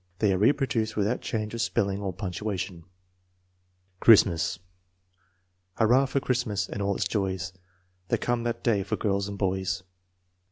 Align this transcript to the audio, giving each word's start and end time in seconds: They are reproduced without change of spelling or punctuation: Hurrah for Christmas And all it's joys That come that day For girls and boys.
They 0.17 0.33
are 0.33 0.37
reproduced 0.39 0.97
without 0.97 1.21
change 1.21 1.53
of 1.53 1.61
spelling 1.61 2.01
or 2.01 2.11
punctuation: 2.11 2.85
Hurrah 4.03 6.05
for 6.07 6.19
Christmas 6.19 6.67
And 6.67 6.81
all 6.81 6.95
it's 6.95 7.05
joys 7.07 7.53
That 8.07 8.17
come 8.19 8.41
that 8.41 8.63
day 8.63 8.81
For 8.81 8.95
girls 8.95 9.27
and 9.27 9.37
boys. 9.37 9.83